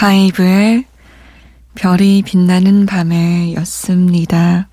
[0.00, 0.86] 바이브의
[1.74, 4.66] 별이 빛나는 밤에 였습니다.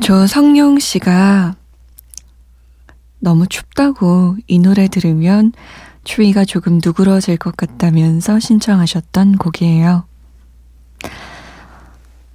[0.00, 1.54] 조성용 씨가
[3.18, 5.52] 너무 춥다고 이 노래 들으면
[6.02, 10.06] 추위가 조금 누그러질 것 같다면서 신청하셨던 곡이에요.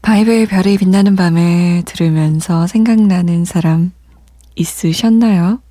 [0.04, 3.92] 바이브의 별이 빛나는 밤에 들으면서 생각나는 사람
[4.54, 5.64] 있으셨나요?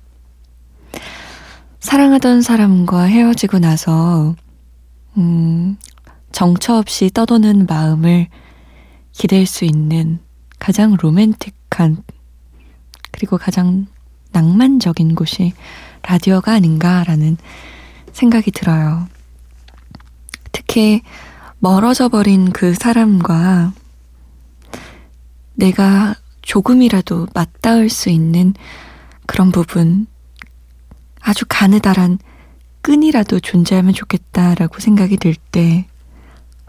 [1.79, 4.35] 사랑하던 사람과 헤어지고 나서
[5.17, 5.77] 음,
[6.31, 8.27] 정처 없이 떠도는 마음을
[9.11, 10.19] 기댈 수 있는
[10.59, 12.03] 가장 로맨틱한
[13.11, 13.87] 그리고 가장
[14.31, 15.53] 낭만적인 곳이
[16.03, 17.37] 라디오가 아닌가라는
[18.13, 19.07] 생각이 들어요.
[20.51, 21.01] 특히
[21.59, 23.73] 멀어져 버린 그 사람과
[25.55, 28.53] 내가 조금이라도 맞닿을 수 있는
[29.25, 30.05] 그런 부분,
[31.19, 32.19] 아주 가느다란
[32.87, 35.85] 끈이라도 존재하면 좋겠다라고 생각이 들 때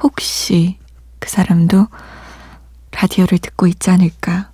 [0.02, 0.76] 혹시
[1.20, 1.86] 그 사람도
[2.90, 4.50] 라디오를 듣고 있지 않을까?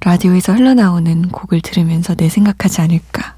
[0.00, 3.36] 라디오에서 흘러나오는 곡을 들으면서 내 생각하지 않을까?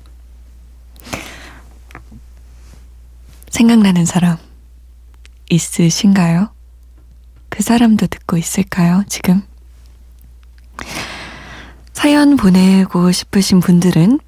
[3.49, 4.37] 생각나는 사람
[5.49, 6.53] 있으신가요?
[7.49, 9.43] 그 사람도 듣고 있을까요, 지금?
[11.93, 14.21] 사연 보내고 싶으신 분들은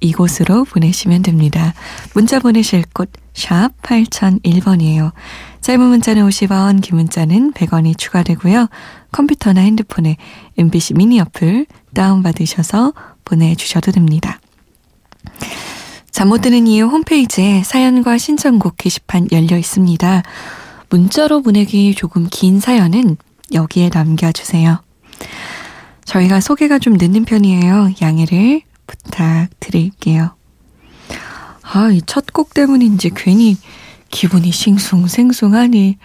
[0.00, 1.74] 이곳으로 보내시면 됩니다.
[2.14, 5.12] 문자 보내실 곳 샵 8001번이에요.
[5.60, 8.68] 짧은 문자는 50원, 긴 문자는 100원이 추가되고요.
[9.10, 10.16] 컴퓨터나 핸드폰에
[10.58, 12.92] MBC 미니 어플 다운받으셔서
[13.24, 14.40] 보내주셔도 됩니다.
[16.10, 20.22] 잠 못 드는 이유 홈페이지에 사연과 신청곡 게시판 열려 있습니다.
[20.90, 23.16] 문자로 보내기 조금 긴 사연은
[23.52, 24.82] 여기에 남겨주세요.
[26.04, 27.92] 저희가 소개가 좀 늦는 편이에요.
[28.02, 30.34] 양해를 부탁드릴게요.
[31.62, 33.56] 아, 이 첫 곡 때문인지 괜히
[34.10, 35.98] 기분이 싱숭생숭하니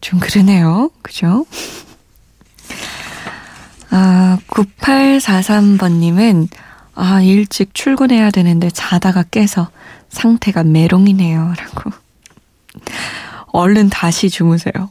[0.00, 0.90] 좀 그러네요.
[1.02, 1.44] 그죠?
[3.90, 6.48] 아, 9843번님은
[6.94, 9.70] 아, 일찍 출근해야 되는데 자다가 깨서
[10.08, 11.54] 상태가 메롱이네요.
[11.58, 11.90] 라고.
[13.48, 14.90] 얼른 다시 주무세요.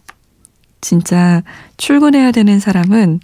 [0.82, 1.42] 진짜
[1.78, 3.20] 출근해야 되는 사람은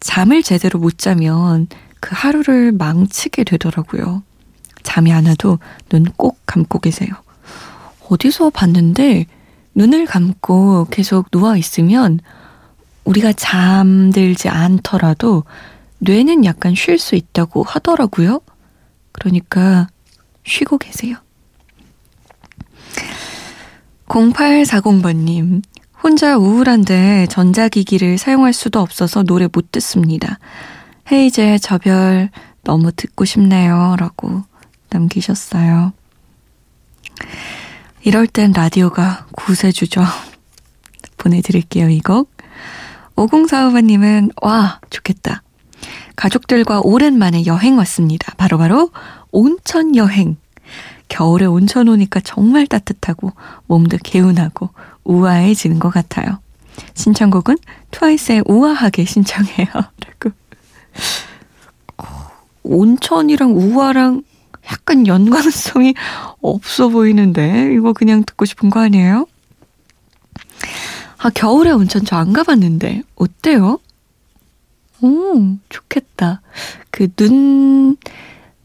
[0.00, 1.68] 잠을 제대로 못 자면
[2.00, 4.22] 그 하루를 망치게 되더라고요.
[4.82, 5.58] 잠이 안 와도
[5.90, 7.10] 눈 꼭 감고 계세요.
[8.08, 9.26] 어디서 봤는데
[9.74, 12.20] 눈을 감고 계속 누워 있으면
[13.04, 15.44] 우리가 잠들지 않더라도
[15.98, 18.40] 뇌는 약간 쉴 수 있다고 하더라고요.
[19.12, 19.88] 그러니까
[20.44, 21.16] 쉬고 계세요.
[24.06, 25.62] 0840번님,
[26.02, 30.38] 혼자 우울한데 전자기기를 사용할 수도 없어서 노래 못 듣습니다.
[31.10, 32.30] 헤이즈의 저별
[32.64, 33.96] 너무 듣고 싶네요.
[33.98, 34.42] 라고
[34.90, 35.92] 남기셨어요.
[38.02, 40.02] 이럴 땐 라디오가 구세주죠.
[41.18, 42.30] 보내드릴게요, 이 곡.
[43.16, 45.42] 5045번님은, 와, 좋겠다.
[46.14, 48.34] 가족들과 오랜만에 여행 왔습니다.
[48.36, 50.36] 바로바로 바로 온천 여행.
[51.08, 53.32] 겨울에 온천 오니까 정말 따뜻하고
[53.66, 54.70] 몸도 개운하고
[55.04, 56.40] 우아해지는 것 같아요.
[56.94, 57.56] 신청곡은
[57.90, 59.66] 트와이스의 우아하게 신청해요.
[62.68, 64.22] 온천이랑 우아랑
[64.70, 65.94] 약간 연관성이
[66.40, 69.26] 없어 보이는데 이거 그냥 듣고 싶은 거 아니에요?
[71.18, 73.78] 아 겨울에 온천 저 안 가봤는데 어때요?
[75.00, 76.42] 오 좋겠다.
[76.90, 77.96] 그 눈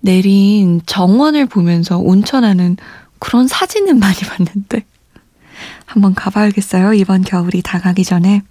[0.02, 2.76] 내린 정원을 보면서 온천하는
[3.20, 4.84] 그런 사진은 많이 봤는데
[5.86, 6.94] 한번 가봐야겠어요.
[6.94, 8.42] 이번 겨울이 다 가기 전에.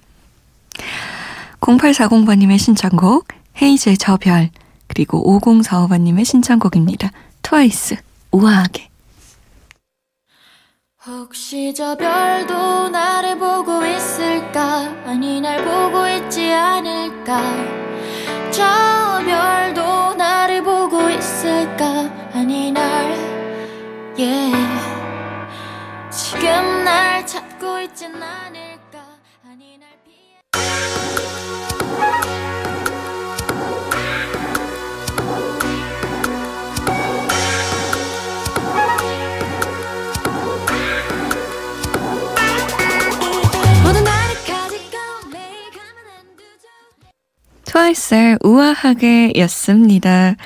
[1.61, 3.29] 0840번님의 신청곡
[3.61, 4.51] 헤이즈의 저별
[4.95, 7.11] 그리고 5045번님의 신청곡입니다.
[7.41, 7.97] 트와이스
[8.31, 8.91] 우아하게.
[11.07, 14.95] 혹시 저 별도 나를 보고 있을까?
[15.07, 17.41] 아니 날 보고 있지 않을까?
[18.51, 18.63] 저
[19.25, 22.11] 별도 나를 보고 있을까?
[22.35, 23.17] 아니 날
[24.19, 24.55] yeah.
[26.11, 28.62] 지금 날 찾고 있진 않을
[47.73, 50.37] 트와이스의 우아하게 였습니다.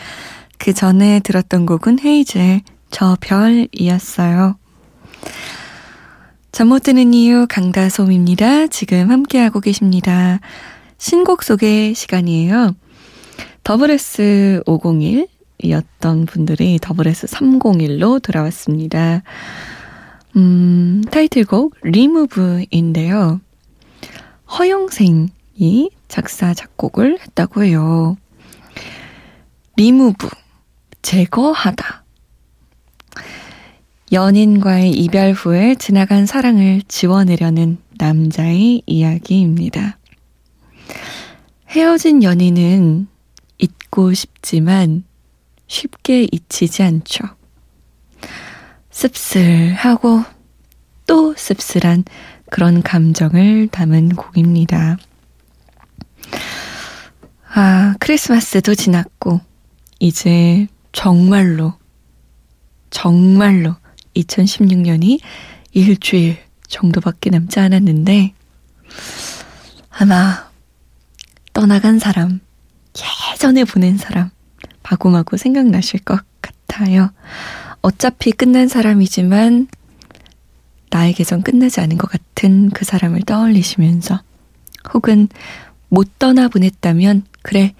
[0.58, 4.56] 그 전에 들었던 곡은 헤이즈의 저 별이었어요.
[6.52, 8.68] 잠 못 드는 이유 강다솜입니다.
[8.68, 10.38] 지금 함께하고 계십니다.
[10.98, 12.76] 신곡 소개 시간이에요.
[13.64, 15.26] 더블S 501
[15.58, 19.24] 이었던 분들이 더블S 301로 돌아왔습니다.
[20.36, 23.40] 음, 타이틀곡 리무브인데요.
[24.58, 28.16] 허영생 이 작사, 작곡을 했다고 해요.
[29.76, 30.28] 리무브,
[31.02, 32.04] 제거하다.
[34.12, 39.98] 연인과의 이별 후에 지나간 사랑을 지워내려는 남자의 이야기입니다.
[41.70, 43.08] 헤어진 연인은
[43.58, 45.04] 잊고 싶지만
[45.66, 47.24] 쉽게 잊히지 않죠.
[48.90, 50.22] 씁쓸하고
[51.06, 52.04] 또 씁쓸한
[52.50, 54.96] 그런 감정을 담은 곡입니다.
[57.58, 59.40] 아, 크리스마스도 지났고,
[59.98, 61.72] 이제 정말로,
[62.90, 63.74] 정말로
[64.14, 65.20] 2016년이
[65.72, 66.36] 일주일
[66.68, 68.34] 정도밖에 남지 않았는데,
[69.88, 70.50] 아마
[71.54, 72.40] 떠나간 사람,
[73.32, 74.28] 예전에 보낸 사람,
[74.82, 77.08] 마구마구 생각나실 것 같아요.
[77.80, 79.68] 어차피 끝난 사람이지만
[80.90, 84.20] 나에게선 끝나지 않은 것 같은 그 사람을 떠올리시면서
[84.92, 85.28] 혹은
[85.88, 87.74] 못 떠나 보냈다면 그래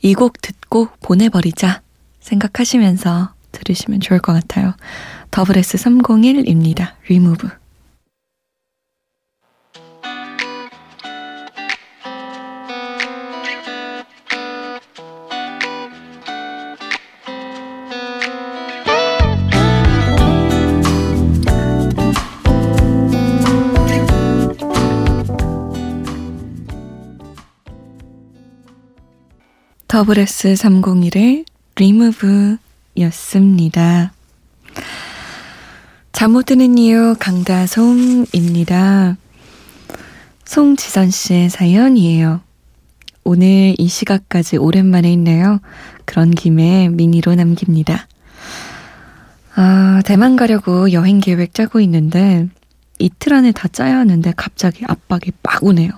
[0.00, 1.82] 이 곡 듣고 보내버리자
[2.20, 4.74] 생각하시면서 들으시면 좋을 것 같아요.
[5.30, 6.92] 더블 S 301입니다.
[7.08, 7.20] 리
[29.92, 31.44] 더블 S 301의
[31.76, 32.56] 리무브
[32.96, 34.14] 였습니다.
[36.12, 39.18] 잠 못 드는 이유 강다솜입니다.
[40.46, 42.40] 송지선 씨의 사연이에요.
[43.24, 45.60] 오늘 이 시각까지 오랜만에 있네요.
[46.06, 48.08] 그런 김에 미니로 남깁니다.
[49.56, 52.48] 아, 대만 가려고 여행 계획 짜고 있는데
[52.98, 55.90] 이틀 안에 다 짜야 하는데 갑자기 압박이 빡 오네요.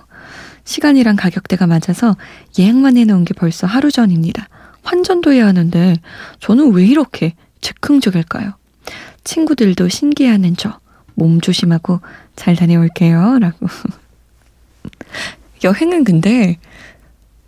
[0.65, 2.15] 시간이랑 가격대가 맞아서
[2.59, 4.49] 예약만 해놓은 게 벌써 하루 전입니다.
[4.83, 5.95] 환전도 해야 하는데
[6.39, 8.53] 저는 왜 이렇게 즉흥적일까요?
[9.23, 10.79] 친구들도 신기해하는 저
[11.15, 12.01] 몸 조심하고
[12.35, 13.39] 잘 다녀올게요.
[13.39, 13.67] 라고.
[15.63, 16.59] 여행은 근데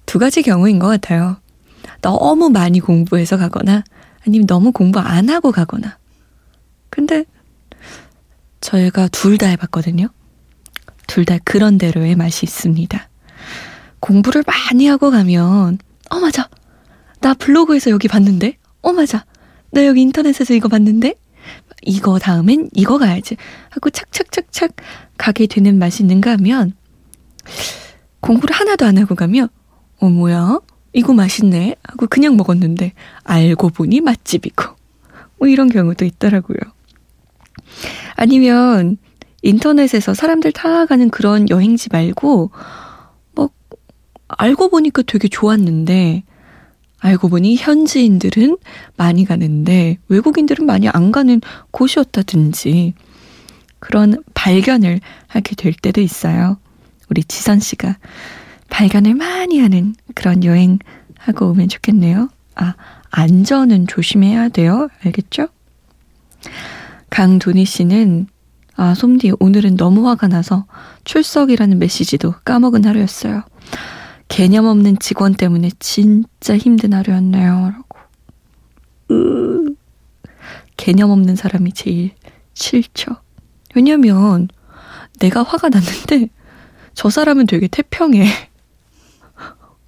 [0.05, 1.37] 두 가지 경우인 것 같아요.
[2.01, 3.83] 너무 많이 공부해서 가거나
[4.25, 5.97] 아니면 너무 공부 안 하고 가거나.
[6.89, 7.25] 근데
[8.61, 10.07] 저희가 둘 다 해봤거든요.
[11.07, 13.09] 둘 다 그런 대로의 맛이 있습니다.
[13.99, 16.49] 공부를 많이 하고 가면, 어, 맞아.
[17.21, 18.57] 나 블로그에서 여기 봤는데?
[18.81, 19.25] 어, 맞아.
[19.71, 21.15] 나 여기 인터넷에서 이거 봤는데?
[21.83, 23.37] 이거 다음엔 이거 가야지.
[23.69, 24.75] 하고 착착착착
[25.17, 26.73] 가게 되는 맛이 있는가 하면,
[28.19, 29.49] 공부를 하나도 안 하고 가면,
[29.99, 30.59] 어, 뭐야?
[30.93, 31.75] 이거 맛있네?
[31.83, 34.63] 하고 그냥 먹었는데, 알고 보니 맛집이고.
[35.39, 36.57] 뭐 이런 경우도 있더라고요.
[38.15, 38.97] 아니면,
[39.41, 42.51] 인터넷에서 사람들 다 가는 그런 여행지 말고,
[43.35, 43.49] 뭐,
[44.27, 46.23] 알고 보니까 되게 좋았는데,
[46.99, 48.57] 알고 보니 현지인들은
[48.95, 51.41] 많이 가는데 외국인들은 많이 안 가는
[51.71, 52.95] 곳이었다든지
[53.79, 56.57] 그런 발견을 하게 될 때도 있어요.
[57.09, 57.97] 우리 지선 씨가
[58.69, 60.79] 발견을 많이 하는 그런 여행
[61.17, 62.29] 하고 오면 좋겠네요.
[62.55, 62.73] 아,
[63.11, 64.89] 안전은 조심해야 돼요.
[65.05, 65.47] 알겠죠?
[67.09, 68.27] 강도니 씨는
[68.77, 70.65] 아, 솜디 오늘은 너무 화가 나서
[71.03, 73.43] 출석이라는 메시지도 까먹은 하루였어요.
[74.27, 77.73] 개념 없는 직원 때문에 진짜 힘든 하루였네요.
[77.73, 77.99] 라고.
[79.11, 79.73] 으,
[80.77, 82.11] 개념 없는 사람이 제일
[82.53, 83.17] 싫죠.
[83.73, 84.47] 왜냐면
[85.19, 86.29] 내가 화가 났는데
[86.93, 88.27] 저 사람은 되게 태평해.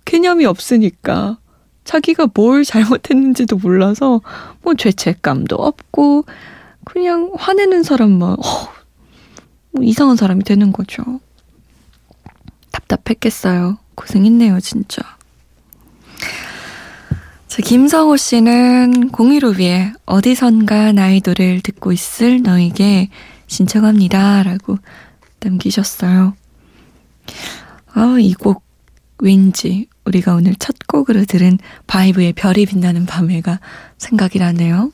[0.05, 1.37] 개념이 없으니까
[1.83, 4.21] 자기가 뭘 잘못했는지도 몰라서
[4.63, 6.25] 뭐 죄책감도 없고
[6.85, 8.78] 그냥 화내는 사람만 어,
[9.71, 11.03] 뭐 이상한 사람이 되는 거죠.
[12.71, 13.77] 답답했겠어요.
[13.95, 15.01] 고생했네요, 진짜.
[17.47, 23.09] 자, 김성호 씨는 015B에 어디선가 나의 노래를 듣고 있을 너에게
[23.47, 24.43] 신청합니다.
[24.43, 24.77] 라고
[25.39, 26.35] 남기셨어요.
[27.93, 28.63] 아, 이 곡
[29.21, 31.57] 왠지 우리가 오늘 첫 곡으로 들은
[31.87, 33.59] 바이브의 별이 빛나는 밤에가
[33.97, 34.91] 생각이 나네요.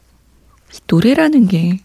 [0.74, 1.80] 이 노래라는 게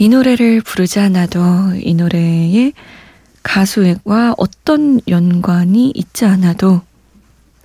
[0.00, 2.70] 이 노래를 부르지 않아도 이 노래에
[3.42, 6.82] 가수와 어떤 연관이 있지 않아도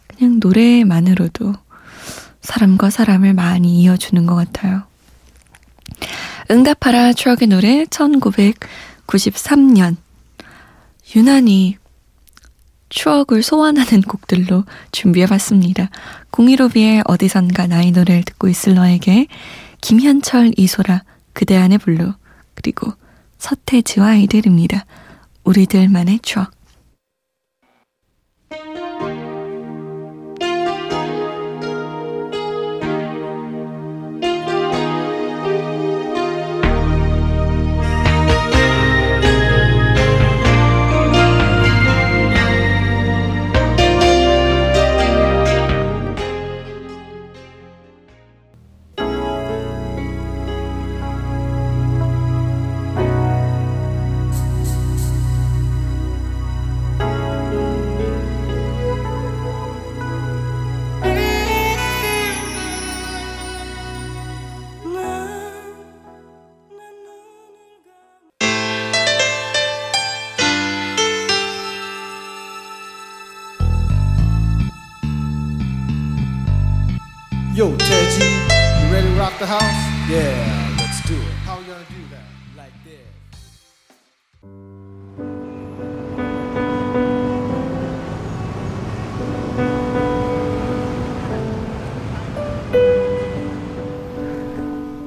[0.08, 1.54] 그냥 노래만으로도
[2.42, 4.82] 사람과 사람을 많이 이어주는 것 같아요.
[6.50, 9.98] 응답하라 추억의 노래 1993년
[11.16, 11.78] 유난히
[12.90, 15.92] 추억을 소환하는 곡들로 준비해봤습니다.
[16.32, 19.28] 015B의 어디선가 나의 노래를 듣고 있을 너에게
[19.82, 22.14] 김현철 이소라 그대 안의 블루
[22.64, 22.94] 그리고
[23.38, 24.86] 서태지와 아이들입니다.
[25.44, 26.52] 우리들만의 추억
[77.56, 79.62] Yo, Teddy, you ready to rock the house?
[80.10, 81.34] Yeah, let's do it.
[81.46, 82.26] How we gonna do that?
[82.58, 83.08] Like this.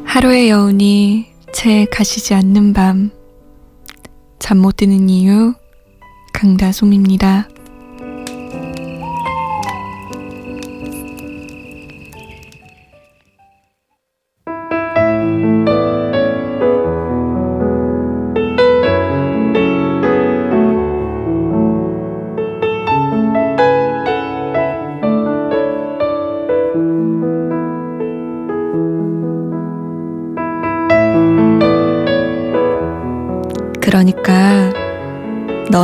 [0.04, 3.10] 하루의 여운이 채 가시지 않는 밤.
[4.38, 5.54] 잠 못 드는 이유,
[6.32, 7.48] 강다솜입니다.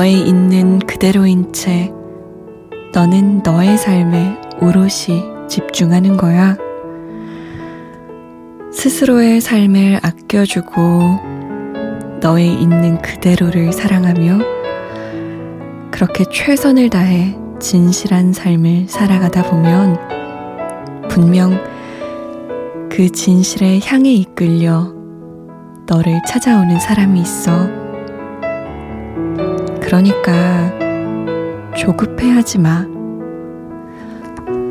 [0.03, 1.93] 너의 있는 그대로인 채
[2.93, 6.57] 너는 너의 삶에 오롯이 집중하는 거야.
[8.73, 10.81] 스스로의 삶을 아껴주고
[12.21, 14.41] 너의 있는 그대로를 사랑하며
[15.93, 20.01] 그렇게 최선을 다해 진실한 삶을 살아가다 보면
[21.11, 21.63] 분명
[22.91, 24.93] 그 진실에 향해 이끌려
[25.87, 27.82] 너를 찾아오는 사람이 있어.
[29.93, 30.73] 그러니까
[31.77, 32.87] 조급해하지 마.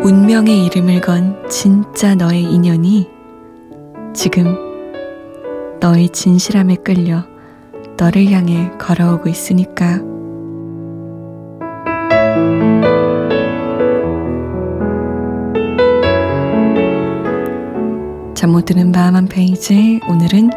[0.03, 3.07] 운명의 이름을 건 진짜 너의 인연이
[4.15, 4.57] 지금
[5.79, 7.23] 너의 진실함에 끌려
[7.97, 9.99] 너를 향해 걸어오고 있으니까.
[18.33, 20.49] 잠 못 드는 밤한 페이지 오늘은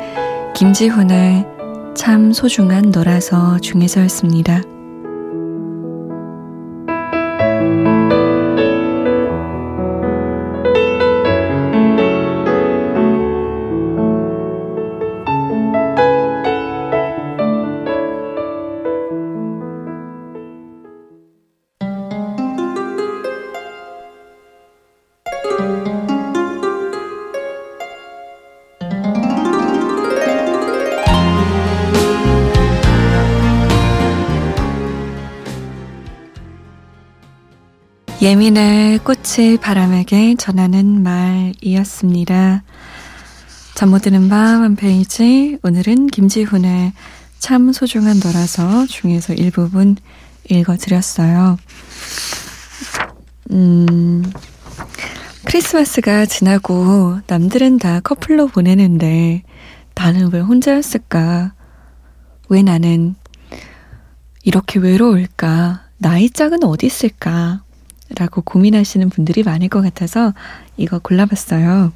[0.56, 1.53] 김지훈의
[1.94, 4.73] 참 소중한 너라서 중에서였습니다.
[38.24, 42.62] 예민의 꽃을 바람에게 전하는 말이었습니다.
[43.74, 46.94] 잠 못 드는 밤 한 페이지 오늘은 김지훈의
[47.38, 49.96] 참 소중한 너라서 중에서 일부분
[50.48, 51.58] 읽어드렸어요.
[53.50, 54.32] 음,
[55.44, 59.42] 크리스마스가 지나고 남들은 다 커플로 보내는데
[59.94, 61.52] 나는 왜 혼자였을까?
[62.48, 63.16] 왜 나는
[64.44, 65.82] 이렇게 외로울까?
[65.98, 67.63] 나이 짝은 어디 있을까?
[68.10, 70.34] 라고 고민하시는 분들이 많을 것 같아서
[70.76, 71.92] 이거 골라봤어요.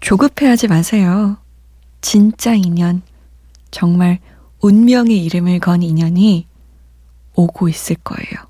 [0.00, 1.38] 조급해하지 마세요.
[2.00, 3.02] 진짜 인연,
[3.70, 4.20] 정말
[4.60, 6.46] 운명의 이름을 건 인연이
[7.34, 8.46] 오고 있을 거예요.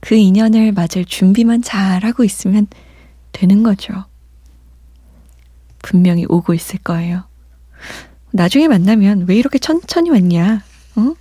[0.00, 2.66] 그 인연을 맞을 준비만 잘 하고 있으면
[3.32, 4.04] 되는 거죠.
[5.82, 7.24] 분명히 오고 있을 거예요.
[8.32, 10.62] 나중에 만나면 왜 이렇게 천천히 왔냐?
[10.96, 11.14] 어?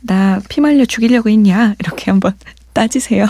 [0.00, 1.74] 나 피말려 죽이려고 했냐?
[1.78, 2.36] 이렇게 한번
[2.72, 3.26] 따지세요.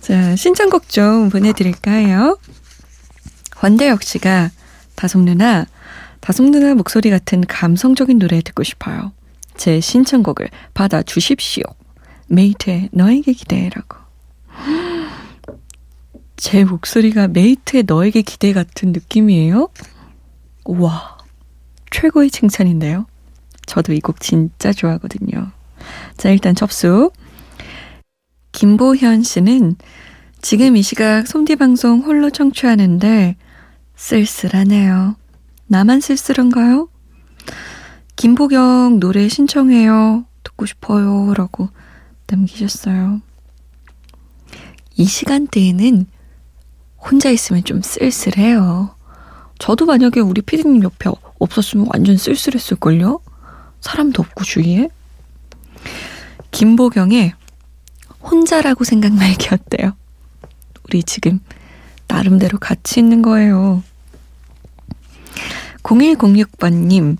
[0.00, 2.38] 자, 신청곡 좀 보내드릴까요?
[3.62, 4.50] 원대혁 씨가
[4.96, 5.66] 다솜 누나,
[6.20, 9.12] 다솜 누나 목소리 같은 감성적인 노래 듣고 싶어요.
[9.56, 11.62] 제 신청곡을 받아 주십시오.
[12.28, 13.96] 메이트의 너에게 기대라고.
[16.36, 19.68] 제 목소리가 메이트의 너에게 기대 같은 느낌이에요?
[20.66, 21.18] 우와,
[21.90, 23.06] 최고의 칭찬인데요.
[23.66, 25.50] 저도 이 곡 진짜 좋아하거든요.
[26.16, 27.10] 자, 일단 접수.
[28.52, 29.76] 김보현 씨는
[30.40, 33.36] 지금 이 시각 솜디 방송 홀로 청취하는데
[33.96, 35.16] 쓸쓸하네요.
[35.66, 36.88] 나만 쓸쓸한가요?
[38.16, 40.24] 김보경 노래 신청해요.
[40.42, 41.34] 듣고 싶어요.
[41.34, 41.68] 라고
[42.26, 43.20] 남기셨어요.
[44.96, 46.06] 이 시간대에는
[46.98, 48.94] 혼자 있으면 좀 쓸쓸해요.
[49.58, 53.20] 저도 만약에 우리 피디님 옆에 없었으면 완전 쓸쓸했을걸요?
[53.80, 54.88] 사람도 없고 주위에.
[56.54, 57.34] 김보경의
[58.22, 59.96] 혼자라고 생각 말기 어때요?
[60.84, 61.40] 우리 지금
[62.06, 63.82] 나름대로 같이 있는 거예요.
[65.82, 67.16] 0106번님,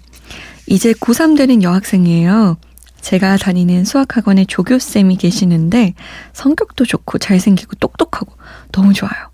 [0.69, 2.57] 이제 고3 되는 여학생이에요.
[3.01, 5.95] 제가 다니는 수학학원에 조교쌤이 계시는데
[6.33, 8.33] 성격도 좋고 잘생기고 똑똑하고
[8.71, 9.34] 너무 좋아요.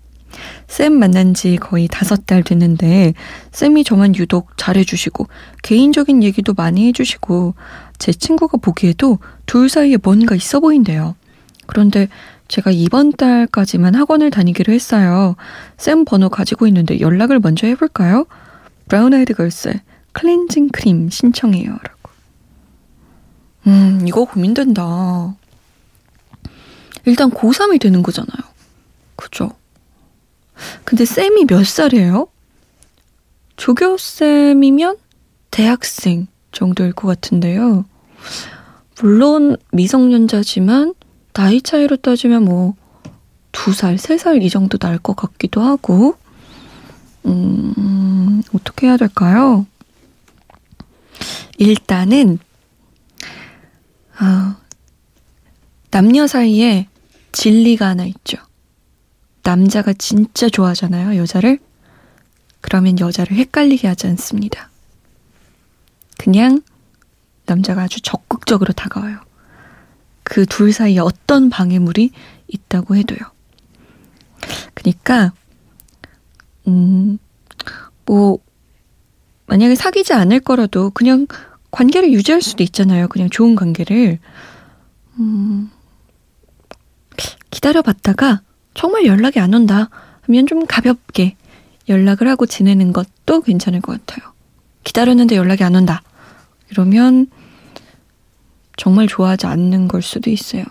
[0.71, 3.13] 쌤 만난 지 거의 다섯 달 됐는데
[3.51, 5.27] 쌤이 저만 유독 잘해주시고
[5.63, 7.55] 개인적인 얘기도 많이 해주시고
[7.99, 11.15] 제 친구가 보기에도 둘 사이에 뭔가 있어 보인대요.
[11.67, 12.07] 그런데
[12.47, 15.35] 제가 이번 달까지만 학원을 다니기로 했어요.
[15.75, 18.25] 쌤 번호 가지고 있는데 연락을 먼저 해볼까요?
[18.87, 19.73] 브라운 아이드 걸스
[20.13, 21.69] 클렌징 크림 신청해요.
[21.69, 22.11] 라고.
[23.67, 25.35] 음, 이거 고민된다.
[27.03, 28.41] 일단 고3이 되는 거잖아요.
[29.17, 29.51] 그죠?
[30.85, 32.27] 근데 쌤이 몇 살이에요?
[33.57, 34.97] 조교쌤이면
[35.51, 37.85] 대학생 정도일 것 같은데요.
[39.01, 40.93] 물론 미성년자지만
[41.33, 42.75] 나이 차이로 따지면 뭐
[43.51, 46.15] 두 살, 세 살 이 정도 날 것 같기도 하고,
[47.25, 49.65] 음, 어떻게 해야 될까요?
[51.57, 52.39] 일단은,
[54.17, 54.57] 아,
[55.91, 56.87] 남녀 사이에
[57.33, 58.37] 진리가 하나 있죠.
[59.43, 61.59] 남자가 진짜 좋아하잖아요, 여자를.
[62.61, 64.69] 그러면 여자를 헷갈리게 하지 않습니다.
[66.17, 66.61] 그냥
[67.45, 69.19] 남자가 아주 적극적으로 다가와요.
[70.23, 72.11] 그 둘 사이에 어떤 방해물이
[72.47, 73.19] 있다고 해도요.
[74.73, 75.33] 그니까,
[76.67, 77.17] 음,
[78.05, 78.37] 뭐,
[79.47, 81.27] 만약에 사귀지 않을 거라도 그냥
[81.71, 83.07] 관계를 유지할 수도 있잖아요.
[83.07, 84.19] 그냥 좋은 관계를.
[85.19, 85.69] 음,
[87.49, 88.41] 기다려봤다가
[88.73, 89.89] 정말 연락이 안 온다
[90.21, 91.35] 하면 좀 가볍게
[91.89, 94.31] 연락을 하고 지내는 것도 괜찮을 것 같아요.
[94.83, 96.01] 기다렸는데 연락이 안 온다.
[96.69, 97.27] 이러면
[98.77, 100.63] 정말 좋아하지 않는 걸 수도 있어요.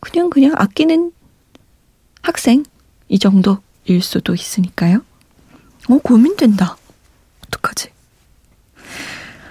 [0.00, 1.12] 그냥 그냥 아끼는
[2.22, 2.64] 학생
[3.08, 5.02] 이 정도일 수도 있으니까요.
[5.88, 6.76] 어 고민된다.
[7.46, 7.90] 어떡하지?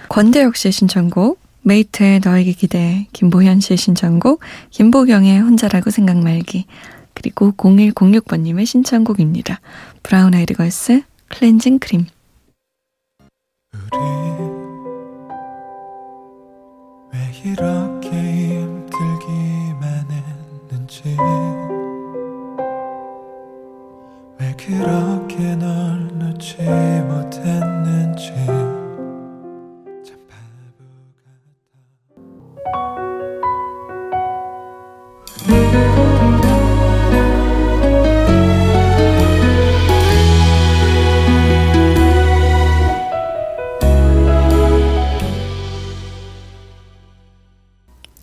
[0.09, 6.65] 권대혁 씨의 신청곡 메이트의 너에게 기대 김보현 씨의 신청곡 김보경의 혼자라고 생각 말기
[7.25, 9.59] 그리고 0106번님의 신청곡입니다.
[10.03, 12.05] 브라운 아이드 걸스 클렌징 크림.
[24.57, 26.57] 그렇게 널 놓지
[27.07, 27.54] 못했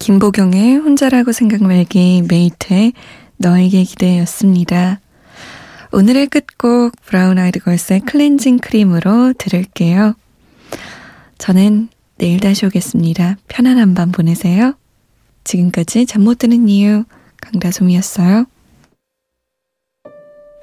[0.02, 2.92] 김보경의 혼자라고 생각 말기 메이트의
[3.36, 4.98] 너에게 기대였습니다.
[5.92, 10.14] 오늘의 끝곡 브라운 아이드 걸스의 클렌징 크림으로 들을게요.
[11.38, 11.88] 저는
[12.18, 13.36] 내일 다시 오겠습니다.
[13.46, 14.74] 편안한 밤 보내세요.
[15.44, 17.04] 지금까지 잠 못 드는 이유
[17.40, 18.46] 강다솜이었어요.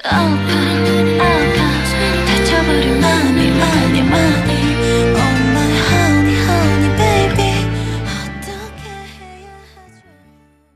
[0.04, 1.19] Oh,